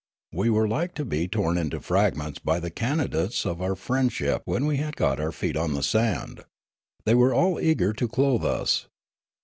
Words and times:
We 0.33 0.49
were 0.49 0.67
like 0.67 0.95
to 0.95 1.05
be 1.05 1.27
torn 1.27 1.59
into 1.59 1.79
fragments 1.79 2.39
by 2.39 2.59
the 2.59 2.71
candidates 2.71 3.41
for 3.43 3.61
our 3.61 3.75
friend 3.75 4.11
ship 4.11 4.41
when 4.45 4.65
we 4.65 4.77
had 4.77 4.95
got 4.95 5.19
our 5.19 5.31
feet 5.31 5.55
on 5.55 5.75
the 5.75 5.83
sand. 5.83 6.43
They 7.05 7.13
were 7.13 7.35
all 7.35 7.59
eager 7.59 7.93
to 7.93 8.07
clothe 8.07 8.43
us. 8.43 8.87